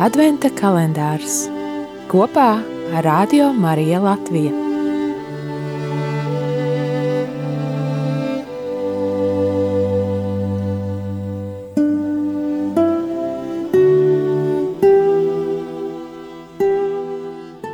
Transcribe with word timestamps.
Adventa 0.00 0.48
kalendārs 0.56 1.42
kopā 2.08 2.54
ar 2.96 3.04
Radio 3.04 3.50
Mariju 3.52 3.98
Latviju. 4.00 4.52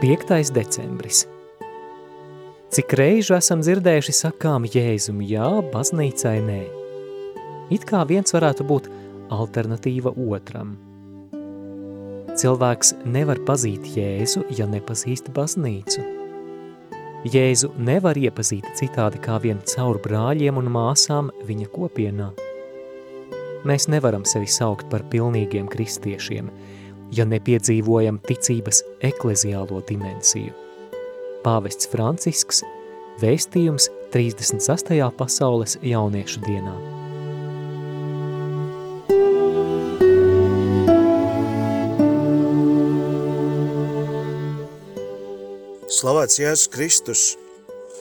Piektais 0.03 0.51
decembris. 0.51 1.29
Cik 2.75 2.97
reižu 2.99 3.39
esam 3.39 3.63
dzirdējuši 3.63 4.17
sakām 4.25 4.67
Jēzum 4.67 5.23
jā, 5.23 5.47
baznīcai 5.71 6.35
nē. 6.51 6.59
It 7.71 7.87
kā 7.87 8.03
viens 8.11 8.35
varētu 8.35 8.67
būt 8.67 8.91
alternatīva 9.31 10.17
otram. 10.27 10.75
Cilvēks 12.37 12.91
nevar 13.09 13.39
pazīt 13.49 13.87
Jēzu, 13.97 14.43
ja 14.53 14.67
nepazīst 14.69 15.31
baznīcu. 15.33 16.03
Jēzu 17.33 17.71
nevar 17.81 18.19
iepazīt 18.21 18.67
citādi 18.77 19.23
kā 19.25 19.39
vien 19.41 19.63
caur 19.73 19.97
brāļiem 20.05 20.59
un 20.61 20.69
māsām 20.75 21.31
viņa 21.49 21.71
kopienā. 21.73 22.27
Mēs 23.65 23.89
nevaram 23.89 24.27
sevi 24.29 24.51
saukt 24.53 24.91
par 24.93 25.07
pilnīgiem 25.09 25.71
kristiešiem, 25.73 26.51
ja 27.17 27.25
nepiedzīvojam 27.25 28.21
ticības 28.29 28.83
ekleziālo 29.09 29.81
dimensiju. 29.89 30.53
Pāvests 31.41 31.89
Francisks, 31.89 32.61
vēstījums 33.25 33.89
36. 34.13 35.01
pasaules 35.17 35.81
jauniešu 35.81 36.45
dienā. 36.45 36.77
Slavēts 45.97 46.37
Jēzus 46.37 46.69
Kristus! 46.69 47.21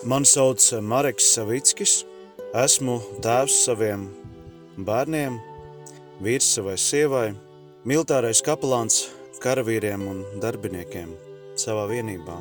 Mani 0.03 0.27
sauc 0.27 0.59
Mareks 0.83 1.29
Savickis. 1.31 2.01
Esmu 2.59 2.97
tēvs 3.23 3.53
saviem 3.69 4.01
bērniem, 4.75 5.37
vīrs 6.19 6.49
savai 6.57 6.73
sievai, 6.75 7.29
militārais 7.87 8.41
kapelāns 8.43 8.97
karavīriem 9.39 10.03
un 10.11 10.19
darbiniekiem 10.43 11.13
savā 11.61 11.85
vienībā. 11.93 12.35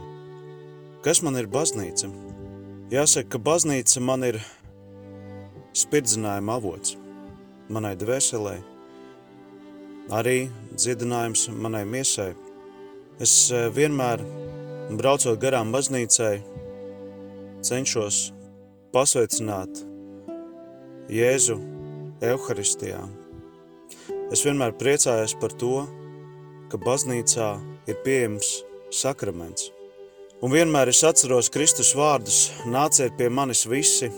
Kas 1.06 1.22
man 1.22 1.38
ir 1.38 1.46
baznīca? 1.52 2.10
Jāsaka, 2.90 3.36
ka 3.36 3.42
baznīca 3.46 4.02
man 4.02 4.26
ir 4.26 4.40
spirdzinājuma 5.84 6.56
avots 6.58 6.96
manai 7.70 7.94
dvēselē, 8.00 8.56
arī 10.18 10.48
dziedinājums 10.74 11.46
manai 11.54 11.84
miesai. 11.86 12.32
Es 13.22 13.36
eh, 13.54 13.68
vienmēr 13.70 14.26
braucot 14.92 15.38
garām 15.40 15.72
baznīcai, 15.72 16.38
cenšos 17.64 18.18
pasveicināt 18.92 19.80
Jēzu 21.12 21.56
Euharistijā. 22.24 23.00
Es 24.32 24.44
vienmēr 24.44 24.74
priecājos 24.76 25.36
par 25.40 25.54
to, 25.60 25.84
ka 26.72 26.80
baznīcā 26.80 27.48
ir 27.88 27.98
pieejams 28.04 28.50
sakraments. 28.92 29.70
Un 30.44 30.52
vienmēr 30.52 30.90
es 30.92 31.00
atceros 31.06 31.48
Kristus 31.52 31.94
vārdus, 31.96 32.50
nāciet 32.68 33.16
pie 33.16 33.30
manis 33.32 33.64
visi, 33.70 34.10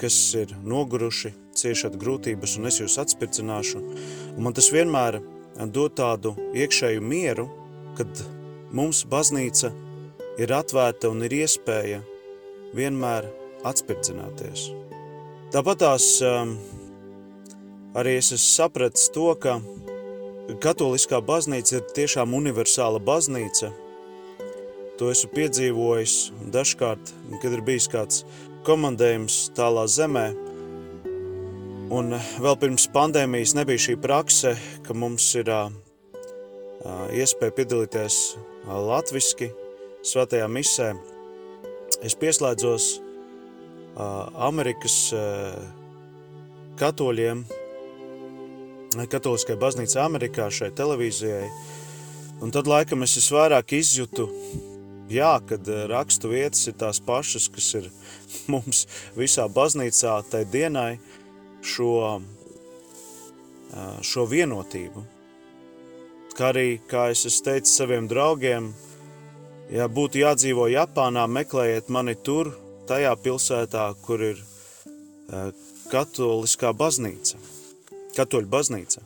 kas 0.00 0.16
ir 0.38 0.54
noguruši, 0.64 1.34
ciešat 1.58 1.98
grūtības, 2.00 2.56
un 2.58 2.70
es 2.70 2.80
jūs 2.80 2.96
atspircināšu. 3.02 3.82
Un 4.36 4.46
man 4.46 4.56
tas 4.56 4.72
vienmēr 4.72 5.20
dod 5.68 5.98
tādu 5.98 6.32
iekšēju 6.56 7.02
mieru, 7.04 7.50
kad 7.98 8.24
mums 8.72 9.02
baznīca 9.08 9.72
ir 10.40 10.52
atvērta 10.56 11.10
un 11.12 11.24
ir 11.26 11.34
iespēja 11.42 12.00
vienmēr 12.76 13.28
atspirdzināties. 13.68 14.70
Tāpat 15.52 15.82
tās 15.84 16.06
um, 16.24 16.56
arī 17.98 18.16
es 18.20 18.32
esmu 18.32 18.48
sapratis 18.48 19.10
to, 19.12 19.28
ka 19.36 19.58
katoliskā 20.64 21.20
baznīca 21.24 21.78
ir 21.78 21.90
tiešām 21.96 22.32
universāla 22.34 23.02
baznīca. 23.04 23.70
To 25.00 25.10
esmu 25.12 25.32
piedzīvojis 25.36 26.16
dažkārt, 26.54 27.12
kad 27.42 27.52
ir 27.52 27.64
bijis 27.66 27.90
kāds 27.92 28.24
komandējums 28.66 29.44
tālā 29.56 29.84
zemē, 29.90 30.30
Un 31.92 32.14
vēl 32.40 32.54
pirms 32.56 32.86
pandēmijas 32.88 33.52
nebija 33.52 33.80
šī 33.84 33.98
prakse, 34.00 34.54
ka 34.86 34.94
mums 34.96 35.26
ir 35.36 35.50
uh, 35.52 35.68
iespēja 37.12 37.52
piedalīties 37.58 38.16
latviski 38.66 39.50
svētajā 40.06 40.48
misē. 40.50 40.92
Es 42.02 42.16
pieslēdzos 42.18 42.88
Amerikas 44.42 44.96
katoļiem, 46.80 47.44
katoliskajai 49.12 49.60
baznīcai 49.60 50.02
Amerikā, 50.02 50.48
šai 50.50 50.72
televīzijai. 50.76 51.48
Un 52.42 52.50
tad 52.54 52.66
laikam 52.66 53.04
es 53.06 53.14
visvairāk 53.20 53.76
izjūtu, 53.76 54.26
jā, 55.12 55.36
kad 55.46 55.68
rakstu 55.92 56.32
vietas 56.32 56.66
ir 56.66 56.78
tās 56.80 56.98
pašas, 57.04 57.48
kas 57.52 57.68
ir 57.78 57.90
mums 58.52 58.86
visā 59.18 59.46
baznīcā 59.52 60.16
tai 60.32 60.44
dienai, 60.50 60.96
šo, 61.62 62.20
šo 64.02 64.26
vienotību. 64.26 65.04
Arī, 66.42 66.80
kā 66.90 67.06
es 67.12 67.22
esmu 67.28 67.44
teicis 67.46 67.76
saviem 67.78 68.08
draugiem, 68.10 68.72
ja 69.70 69.84
būtu 69.86 70.18
jādzīvo 70.24 70.66
Japānā, 70.72 71.28
meklējiet 71.30 71.90
mani 71.92 72.16
tur, 72.18 72.50
tajā 72.88 73.12
pilsētā, 73.22 73.84
kur 74.02 74.24
ir 74.26 74.40
katoliskā 75.92 76.72
baznīca, 76.74 77.38
katoļu 78.16 78.50
baznīca. 78.50 79.04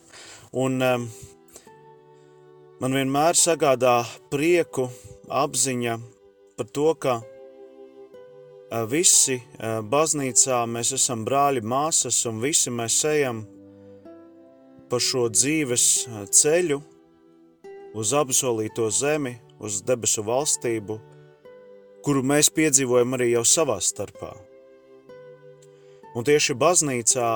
Un 0.56 0.80
um, 0.80 1.04
man 2.80 2.96
vienmēr 2.96 3.36
sagādā 3.36 3.98
prieku 4.32 4.88
apziņa 5.28 5.98
par 6.56 6.72
to, 6.72 6.88
ka 6.96 7.20
visi 8.88 9.42
baznīcā 9.92 10.64
mēs 10.72 10.96
esam 10.96 11.28
brāļi, 11.28 11.62
māsas, 11.62 12.24
un 12.26 12.40
visi 12.40 12.72
mēs 12.72 13.04
ejam 13.12 13.44
pa 14.88 14.98
šo 15.02 15.28
dzīves 15.28 16.06
ceļu 16.32 16.80
uz 17.96 18.12
apsolīto 18.12 18.90
zemi, 18.92 19.38
uz 19.56 19.80
debesu 19.88 20.20
valstību, 20.26 20.98
kuru 22.04 22.22
mēs 22.22 22.50
piedzīvojam 22.52 23.16
arī 23.16 23.30
jau 23.30 23.44
savā 23.48 23.78
starpā. 23.80 24.34
Un 26.16 26.24
tieši 26.24 26.56
baznīcā, 26.60 27.28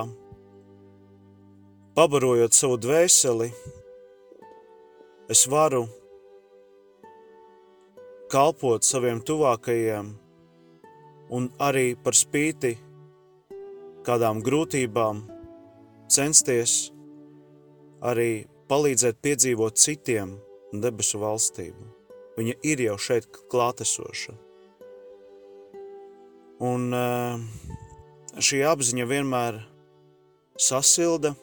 pabarojot 1.97 2.56
savu 2.56 2.76
dvēseli, 2.81 3.48
es 5.32 5.47
varu 5.48 5.87
kalpot 8.31 8.84
saviem 8.84 9.25
tuvākajiem, 9.25 10.12
un 11.31 11.48
arī 11.62 11.94
par 11.97 12.16
spīti 12.19 12.75
kādām 14.04 14.44
grūtībām 14.44 15.25
censties 16.10 16.91
arī 18.04 18.44
palīdzēt 18.71 19.21
piedzīvot 19.25 19.81
citiem 19.81 20.37
debesu 20.72 21.20
valstību. 21.22 21.88
Viņa 22.38 22.54
ir 22.66 22.82
jau 22.86 22.97
šeit 22.98 23.28
klātesoša. 23.53 24.36
Un 26.64 26.91
eh, 26.94 27.41
šī 28.38 28.62
apziņa 28.69 29.09
vienmēr 29.10 29.62
sasilda, 30.60 31.34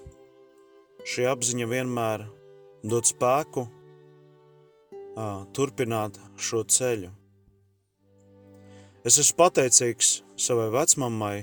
šī 1.07 1.25
apziņa 1.31 1.67
vienmēr 1.72 2.28
dod 2.87 3.09
spēku 3.09 3.66
turpināt 5.57 6.19
šo 6.37 6.63
ceļu. 6.69 7.09
Es 9.07 9.17
esmu 9.17 9.37
pateicīgs 9.40 10.22
savai 10.37 10.69
vecmammai, 10.73 11.37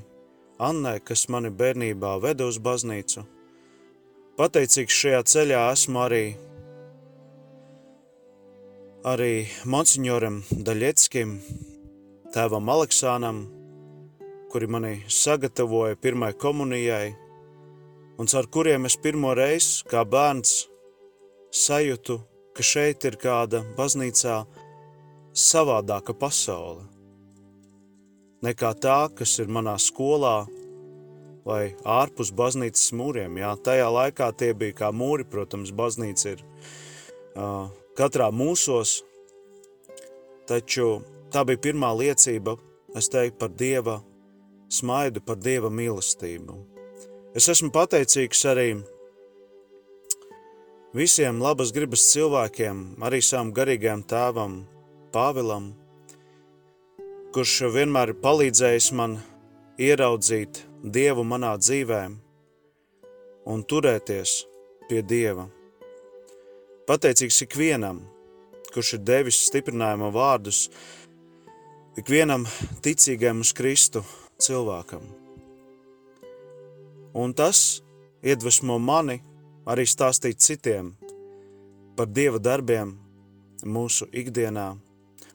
Annai, 0.63 1.01
kas 1.03 1.25
mani 1.27 1.51
bērnībā 1.51 2.13
veda 2.23 2.47
uz 2.47 2.61
baznīcu. 2.63 3.25
Pateicīgs 4.39 4.95
šajā 5.01 5.23
ceļā 5.33 5.63
esmu 5.73 5.99
arī, 6.05 6.37
arī 9.05 9.45
monsignoram 9.69 10.41
Daļeckim, 10.49 11.37
tēvam 12.33 12.71
Aleksānam, 12.73 13.43
kuri 14.53 14.69
mani 14.71 14.95
sagatavoja 15.13 15.99
pirmai 16.01 16.33
komunijai, 16.33 17.13
un 18.17 18.31
caur 18.31 18.49
kuriem 18.49 18.89
es 18.89 18.97
pirmo 18.97 19.35
reizi 19.37 19.85
kā 19.91 20.07
bērns 20.09 20.65
sajūtu, 21.53 22.19
ka 22.57 22.65
šeit 22.65 23.05
ir 23.05 23.19
kāda 23.21 23.61
baznīcā 23.77 24.41
savādāka 25.35 26.17
pasaule 26.17 26.89
nekā 28.45 28.75
tā, 28.81 28.99
kas 29.17 29.39
ir 29.41 29.49
manā 29.53 29.75
skolā 29.81 30.45
vai 31.45 31.75
ārpus 31.85 32.31
baznīcas 32.37 32.93
mūriem. 32.97 33.39
Jā, 33.41 33.55
tajā 33.57 33.87
laikā 33.93 34.31
tie 34.37 34.53
bija 34.57 34.77
kā 34.85 34.91
mūri, 34.93 35.25
protams, 35.29 35.73
baznīca 35.77 36.35
ir 36.35 36.45
uh, 36.45 37.73
katrā 37.99 38.31
mūsos, 38.35 39.03
taču 40.49 41.03
tā 41.33 41.45
bija 41.47 41.63
pirmā 41.69 41.93
liecība, 41.97 42.57
es 42.97 43.09
teiktu, 43.11 43.39
par 43.41 43.55
Dieva 43.55 44.01
smaidu, 44.71 45.23
par 45.25 45.39
Dieva 45.39 45.71
mīlestību. 45.71 46.59
Es 47.35 47.49
esmu 47.51 47.73
pateicīgs 47.75 48.45
arī 48.51 48.69
visiem 50.95 51.41
labas 51.43 51.73
gribas 51.75 52.07
cilvēkiem, 52.13 52.85
arī 53.03 53.23
savam 53.23 53.51
garīgajam 53.55 54.05
tēvam, 54.07 54.63
Pāvilam, 55.15 55.69
kurš 57.35 57.69
vienmēr 57.75 58.11
ir 58.11 58.17
palīdzējis 58.23 58.89
man 58.99 59.13
ieraudzīt 59.79 60.65
Dievu 60.83 61.23
manā 61.27 61.53
dzīvē 61.59 62.01
un 63.51 63.63
turēties 63.71 64.41
pie 64.89 65.03
Dieva. 65.07 65.47
Pateicīgs 66.85 67.39
ikvienam, 67.47 68.03
kurš 68.75 68.99
ir 68.99 69.05
devis 69.09 69.39
stiprinājuma 69.47 70.11
vārdus, 70.13 70.67
ikvienam 71.97 72.43
ticīgajam 72.85 73.39
uz 73.41 73.53
Kristu 73.57 74.03
cilvēkam. 74.37 75.07
Un 77.17 77.33
tas 77.33 77.81
iedvesmo 78.21 78.77
mani 78.77 79.23
arī 79.65 79.87
stāstīt 79.89 80.43
citiem 80.45 80.91
par 81.97 82.11
Dieva 82.13 82.41
darbiem 82.43 82.93
mūsu 83.65 84.11
ikdienā 84.13 84.67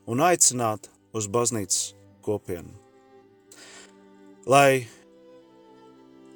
un 0.05 0.21
aicināt 0.21 0.91
uz 1.17 1.25
baznīcas 1.33 1.95
kopienu. 2.21 2.75
Lai 4.45 4.85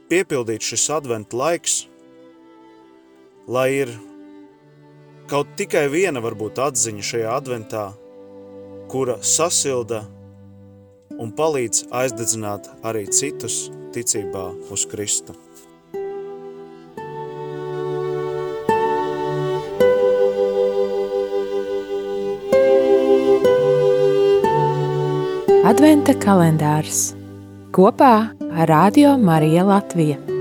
piepildītu 0.09 0.71
šis 0.73 0.87
adventa 0.97 1.37
laiks, 1.37 1.77
lai 3.45 3.67
ir 3.83 3.93
kaut 5.33 5.55
tikai 5.57 5.87
viena 5.89 6.21
varbūt 6.21 6.59
atziņa 6.61 7.03
šajā 7.09 7.29
adventā, 7.33 7.87
kura 8.91 9.15
sasilda 9.25 10.03
un 11.17 11.31
palīdz 11.33 11.87
aizdedzināt 11.89 12.69
arī 12.85 13.07
citus 13.09 13.71
ticībā 13.95 14.43
uz 14.73 14.85
Kristu. 14.91 15.33
Adventa 25.63 26.13
kalendārs 26.21 27.15
kopā 27.73 28.13
ar 28.53 28.69
Radio 28.69 29.15
Mariju 29.17 29.65
Latviju. 29.71 30.32